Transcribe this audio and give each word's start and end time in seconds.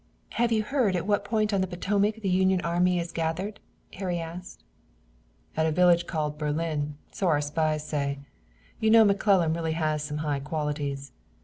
"Have 0.29 0.51
you 0.51 0.63
heard 0.63 0.95
at 0.95 1.05
what 1.05 1.23
point 1.23 1.53
on 1.53 1.61
the 1.61 1.67
Potomac 1.67 2.15
the 2.23 2.29
Union 2.29 2.59
army 2.61 2.97
is 2.99 3.11
gathered?" 3.11 3.59
Harry 3.93 4.19
asked. 4.19 4.63
"At 5.55 5.67
a 5.67 5.71
village 5.71 6.07
called 6.07 6.39
Berlin, 6.39 6.95
so 7.11 7.27
our 7.27 7.39
spies 7.39 7.85
say. 7.85 8.17
You 8.79 8.89
know 8.89 9.05
McClellan 9.05 9.53
really 9.53 9.73
has 9.73 10.01
some 10.01 10.17
high 10.25 10.39
qualities. 10.39 11.11